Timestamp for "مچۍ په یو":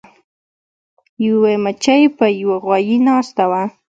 1.63-2.51